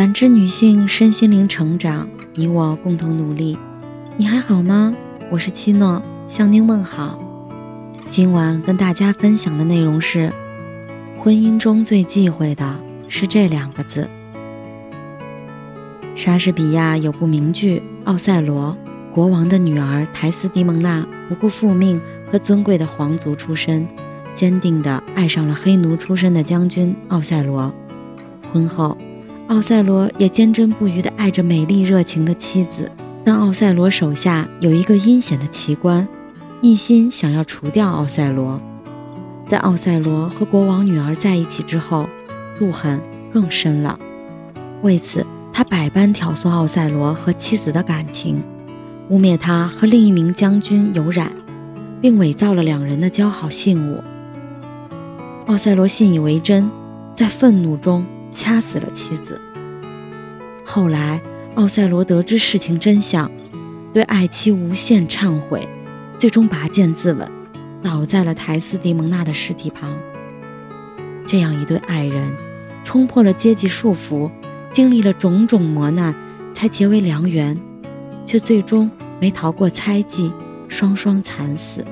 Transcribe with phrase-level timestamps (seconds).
[0.00, 3.58] 感知女性身心灵成长，你我共同努力。
[4.16, 4.96] 你还好吗？
[5.30, 7.22] 我是七诺，向您问好。
[8.08, 10.32] 今晚跟大家分享的内容是：
[11.18, 14.08] 婚姻中最忌讳的是这两个字。
[16.14, 18.74] 莎士比亚有部名剧《奥赛罗》，
[19.14, 22.00] 国王的女儿苔丝迪蒙娜不顾父命
[22.32, 23.86] 和尊贵的皇族出身，
[24.32, 27.70] 坚定地爱上了黑奴出身的将军奥赛罗。
[28.50, 28.96] 婚后，
[29.50, 32.88] 奥赛罗也坚贞不渝地爱着美丽热情的妻子。
[33.24, 36.06] 但奥赛罗手下有一个阴险的奇官，
[36.60, 38.60] 一心想要除掉奥赛罗。
[39.48, 42.08] 在奥赛罗和国王女儿在一起之后，
[42.60, 43.00] 妒恨
[43.32, 43.98] 更深了。
[44.82, 48.40] 为此，他百般挑唆奥赛罗和妻子的感情，
[49.08, 51.32] 污蔑他和另一名将军有染，
[52.00, 54.00] 并伪造了两人的交好信物。
[55.46, 56.70] 奥赛罗信以为真，
[57.16, 59.40] 在愤怒中掐死了妻子。
[60.64, 61.20] 后来。
[61.56, 63.28] 奥赛罗得知事情真相，
[63.92, 65.68] 对爱妻无限忏悔，
[66.16, 67.28] 最终拔剑自刎，
[67.82, 69.92] 倒在了苔丝迪蒙娜的尸体旁。
[71.26, 72.32] 这样一对爱人，
[72.84, 74.30] 冲破了阶级束缚，
[74.70, 76.14] 经历了种种磨难，
[76.54, 77.60] 才结为良缘，
[78.24, 78.88] 却最终
[79.20, 80.32] 没逃过猜忌，
[80.68, 81.84] 双双惨死。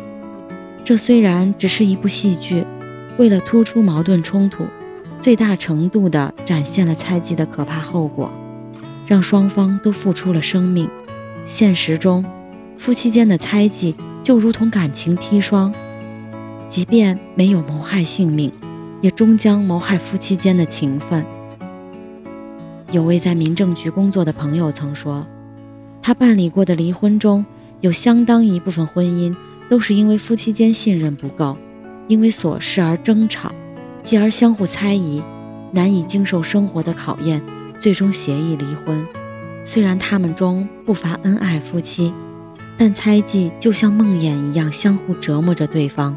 [0.84, 2.64] 这虽然只是一部戏剧，
[3.18, 4.64] 为了突出矛盾冲突，
[5.20, 8.30] 最大程度地展现了猜忌的可怕后果。
[9.06, 10.86] 让双方都付出了生命。
[11.46, 12.22] 现实中，
[12.76, 15.72] 夫妻间的猜忌就如同感情砒霜，
[16.68, 18.52] 即便没有谋害性命，
[19.00, 21.24] 也终将谋害夫妻间的情分。
[22.92, 25.26] 有位在民政局工作的朋友曾说，
[26.02, 27.46] 他办理过的离婚中
[27.80, 29.34] 有相当一部分婚姻
[29.70, 31.56] 都是因为夫妻间信任不够，
[32.08, 33.50] 因为琐事而争吵，
[34.02, 35.22] 继而相互猜疑，
[35.72, 37.42] 难以经受生活的考验。
[37.80, 39.06] 最终协议离婚。
[39.62, 42.12] 虽然他们中不乏恩爱夫妻，
[42.76, 46.16] 但猜忌就像梦魇一样相互折磨着对方。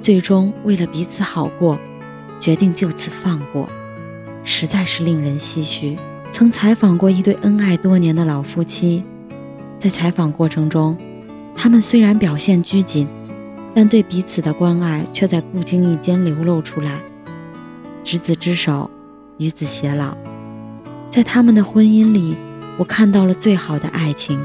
[0.00, 1.76] 最终为了彼此好过，
[2.38, 3.68] 决定就此放过，
[4.44, 5.96] 实在是令人唏嘘。
[6.30, 9.02] 曾采访过一对恩爱多年的老夫妻，
[9.80, 10.96] 在采访过程中，
[11.56, 13.08] 他们虽然表现拘谨，
[13.74, 17.00] 但对彼此的关爱却在不经意间流露出来。
[18.04, 18.88] 执子之手，
[19.38, 20.16] 与子偕老。
[21.10, 22.36] 在他们的婚姻里，
[22.78, 24.40] 我看到了最好的爱情。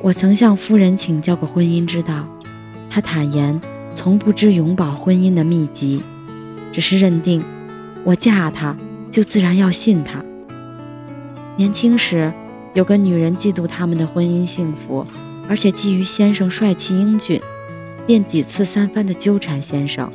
[0.00, 2.28] 我曾向夫人请教过婚姻之道，
[2.88, 3.60] 她坦言
[3.92, 6.02] 从不知永保婚姻的秘籍，
[6.72, 7.42] 只是认定
[8.04, 8.76] 我嫁他
[9.10, 10.24] 就自然要信他。
[11.56, 12.32] 年轻时，
[12.74, 15.04] 有个女人嫉妒他们的婚姻幸福，
[15.48, 17.40] 而且觊觎先生帅气英俊，
[18.08, 20.10] 便几次三番的纠缠先生。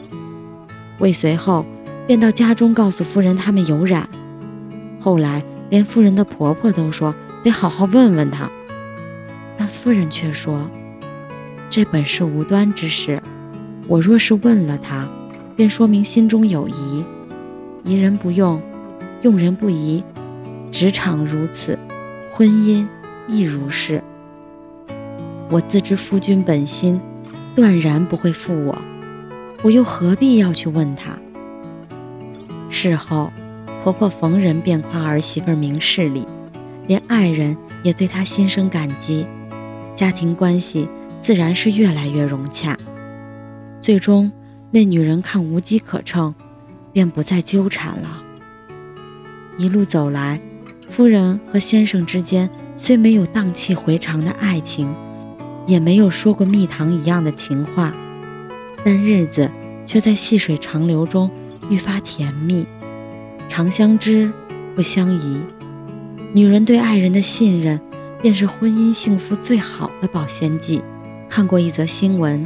[0.99, 1.65] 未随后，
[2.05, 4.09] 便到家中告诉夫人他们有染。
[4.99, 5.41] 后来。
[5.69, 8.47] 连夫人的婆婆都说得好好问问他，
[9.57, 10.69] 但夫人却说
[11.67, 13.19] ：“这本是无端之事，
[13.87, 15.09] 我若是问了他，
[15.55, 17.03] 便说明心中有疑。
[17.83, 18.61] 疑人不用，
[19.23, 20.03] 用人不疑。
[20.69, 21.79] 职场如此，
[22.31, 22.85] 婚姻
[23.27, 23.99] 亦如是。
[25.49, 27.01] 我自知夫君本心，
[27.55, 28.81] 断然不会负我，
[29.61, 31.17] 我又何必要去问他？
[32.69, 33.31] 事后。”
[33.83, 36.25] 婆婆逢人便夸儿媳妇明事理，
[36.87, 39.27] 连爱人也对她心生感激，
[39.93, 40.87] 家庭关系
[41.19, 42.77] 自然是越来越融洽。
[43.81, 44.31] 最终，
[44.71, 46.33] 那女人看无机可乘，
[46.93, 48.23] 便不再纠缠了。
[49.57, 50.39] 一路走来，
[50.87, 54.95] 夫人和先生之间虽没有荡气回肠的爱情，
[55.65, 57.93] 也没有说过蜜糖一样的情话，
[58.83, 59.49] 但日子
[59.85, 61.29] 却在细水长流中
[61.69, 62.65] 愈发甜蜜。
[63.47, 64.31] 常相知，
[64.75, 65.39] 不相疑。
[66.33, 67.79] 女人对爱人的信任，
[68.21, 70.81] 便是婚姻幸福最好的保鲜剂。
[71.29, 72.45] 看过一则新闻，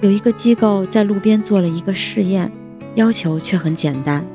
[0.00, 2.50] 有一个机构在路边做了一个试验，
[2.94, 4.26] 要求却很简单：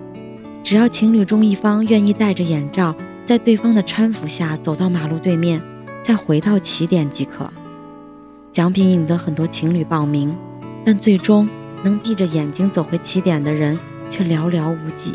[0.64, 2.96] 只要情侣中一方愿意戴着眼罩，
[3.26, 5.62] 在对方的搀扶下走到马路对面，
[6.04, 7.52] 再回到起点即可。
[8.52, 10.36] 奖品引得很多情侣报名，
[10.86, 11.48] 但最终
[11.84, 15.14] 能闭着眼睛走回起点的人却寥寥无几。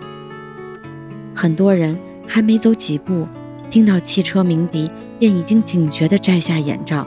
[1.35, 3.29] 很多人还没走几步，
[3.71, 7.07] 听到汽车鸣笛，便已经警觉地摘下眼罩。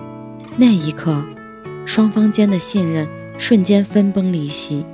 [0.55, 1.23] 那一刻，
[1.83, 3.07] 双方间的信任
[3.39, 4.85] 瞬间分崩离析。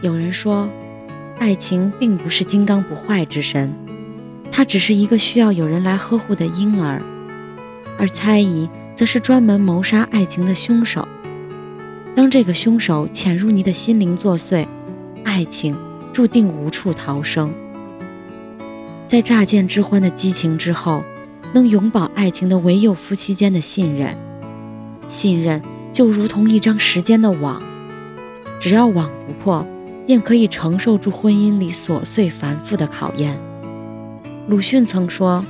[0.00, 0.66] 有人说，
[1.38, 3.70] 爱情并不是金刚不坏之身，
[4.50, 7.02] 它只是一个需要有人来呵护的婴儿；
[7.98, 8.66] 而猜疑，
[9.00, 11.08] 则是专门谋杀爱情的凶手。
[12.14, 14.66] 当这个凶手潜入你的心灵作祟，
[15.24, 15.74] 爱情
[16.12, 17.50] 注定无处逃生。
[19.06, 21.02] 在乍见之欢的激情之后，
[21.54, 24.14] 能永葆爱情的唯有夫妻间的信任。
[25.08, 27.62] 信任就如同一张时间的网，
[28.58, 29.66] 只要网不破，
[30.06, 33.34] 便可以承受住婚姻里琐碎繁复的考验。
[34.46, 35.42] 鲁迅曾说：“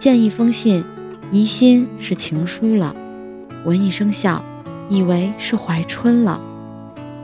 [0.00, 0.84] 见一封信，
[1.30, 2.94] 疑心是情书了；
[3.64, 4.44] 闻一声笑，
[4.88, 6.40] 以为是怀春了。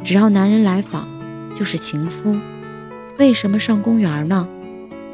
[0.04, 1.08] 只要男人来访，
[1.54, 2.36] 就是情夫。
[3.18, 4.48] 为什么上公园呢？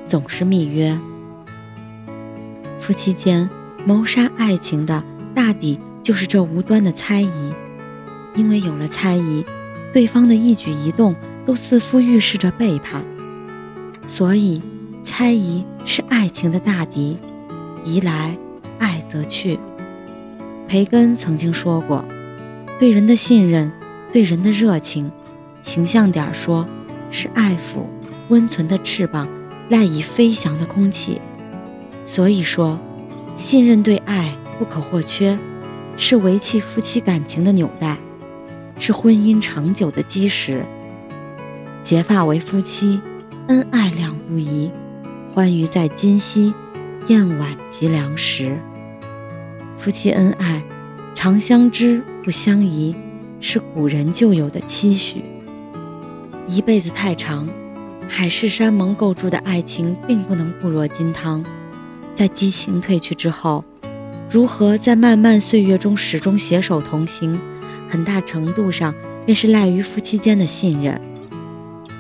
[0.06, 0.98] 总是密约。
[2.78, 3.48] 夫妻间
[3.84, 5.02] 谋杀爱情的
[5.34, 7.52] 大抵。”就是这无端的猜疑，
[8.34, 9.44] 因为有了猜疑，
[9.92, 11.14] 对方的一举一动
[11.44, 13.04] 都似乎预示着背叛，
[14.06, 14.62] 所以
[15.02, 17.18] 猜疑是爱情的大敌。
[17.84, 18.36] 疑来，
[19.10, 19.58] 则去。
[20.68, 22.04] 培根曾经说过
[22.78, 23.72] ：“对人的信任，
[24.12, 25.10] 对人的热情，
[25.62, 26.66] 形象点说，
[27.10, 27.86] 是爱抚
[28.28, 29.28] 温存的翅膀，
[29.68, 31.20] 赖以飞翔的空气。”
[32.06, 32.78] 所以说，
[33.36, 35.38] 信任对爱不可或缺。
[35.96, 37.98] 是维系夫妻感情的纽带，
[38.78, 40.64] 是婚姻长久的基石。
[41.82, 42.98] 结发为夫妻，
[43.48, 44.70] 恩爱两不疑，
[45.34, 46.54] 欢愉在今夕，
[47.08, 48.56] 宴晚及良时。
[49.80, 50.62] 夫妻恩爱，
[51.14, 52.94] 长相知不相疑，
[53.40, 55.22] 是古人就有的期许。
[56.46, 57.48] 一辈子太长，
[58.06, 61.42] 海誓山盟构筑的爱情并不能固若金汤，
[62.14, 63.64] 在激情褪去之后。
[64.30, 67.40] 如何在漫漫岁月中始终携手同行，
[67.88, 68.94] 很大程度上
[69.24, 71.00] 便是赖于夫妻间的信任。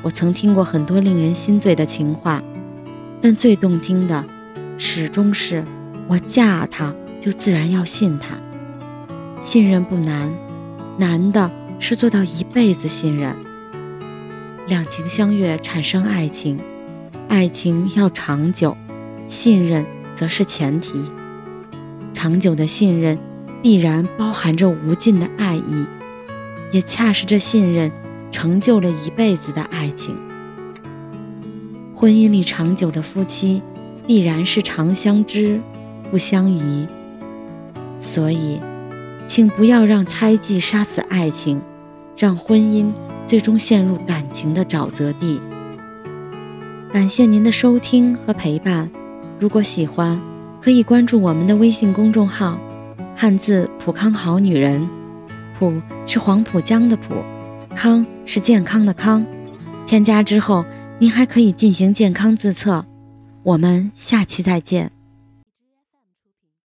[0.02, 2.42] 我曾听过很多令人心醉的情话，
[3.22, 4.22] 但最动听的，
[4.76, 5.64] 始终是
[6.06, 8.36] 我嫁他就自然要信他。
[9.40, 10.32] 信任不难，
[10.98, 13.36] 难的是做到一辈子信任。
[14.66, 16.58] 两情相悦产生爱情，
[17.28, 18.76] 爱情要长久，
[19.28, 19.84] 信任
[20.14, 21.02] 则是前提。
[22.12, 23.18] 长久的信任，
[23.62, 25.86] 必然包含着无尽的爱意，
[26.70, 27.90] 也恰是这信任，
[28.30, 30.14] 成就了一辈子的爱情。
[31.94, 33.62] 婚姻里长久的夫妻，
[34.06, 35.60] 必然是长相知，
[36.10, 36.86] 不相疑。
[38.00, 38.60] 所以，
[39.26, 41.60] 请不要让猜忌杀死爱情，
[42.16, 42.90] 让婚姻
[43.26, 45.40] 最终陷入感情的沼泽地。
[46.92, 48.90] 感谢您的收听和陪伴，
[49.38, 50.20] 如果喜欢。
[50.62, 52.60] 可以关注我们的微信公众号
[53.16, 54.86] “汉字普康好女人”，
[55.58, 57.14] 普是黄浦江的浦，
[57.74, 59.24] 康是健康的康。
[59.86, 60.62] 添加之后，
[60.98, 62.84] 您还可以进行健康自测。
[63.42, 64.99] 我们下期再见。